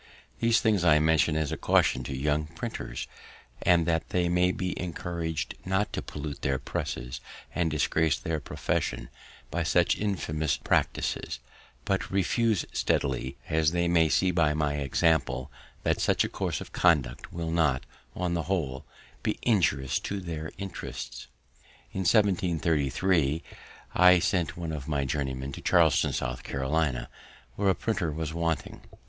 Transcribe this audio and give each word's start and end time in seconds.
These 0.39 0.61
things 0.61 0.83
I 0.83 0.97
mention 0.97 1.37
as 1.37 1.51
a 1.51 1.57
caution 1.57 2.03
to 2.05 2.17
young 2.17 2.47
printers, 2.47 3.07
and 3.61 3.85
that 3.85 4.09
they 4.09 4.29
may 4.29 4.51
be 4.51 4.73
encouraged 4.81 5.53
not 5.63 5.93
to 5.93 6.01
pollute 6.01 6.41
their 6.41 6.57
presses 6.57 7.21
and 7.53 7.69
disgrace 7.69 8.17
their 8.17 8.39
profession 8.39 9.09
by 9.51 9.61
such 9.61 9.99
infamous 9.99 10.57
practices, 10.57 11.37
but 11.85 12.09
refuse 12.09 12.65
steadily, 12.73 13.37
as 13.47 13.73
they 13.73 13.87
may 13.87 14.09
see 14.09 14.31
by 14.31 14.55
my 14.55 14.77
example 14.77 15.51
that 15.83 16.01
such 16.01 16.23
a 16.23 16.29
course 16.29 16.61
of 16.61 16.73
conduct 16.73 17.31
will 17.31 17.51
not, 17.51 17.83
on 18.15 18.33
the 18.33 18.49
whole, 18.49 18.87
be 19.21 19.37
injurious 19.43 19.99
to 19.99 20.19
their 20.19 20.51
interests. 20.57 21.27
In 21.93 21.99
1733 22.09 23.43
I 23.93 24.17
sent 24.17 24.57
one 24.57 24.71
of 24.71 24.87
my 24.87 25.05
journeymen 25.05 25.51
to 25.51 25.61
Charleston, 25.61 26.11
South 26.11 26.41
Carolina, 26.41 27.07
where 27.55 27.69
a 27.69 27.75
printer 27.75 28.11
was 28.11 28.33
wanting. 28.33 28.81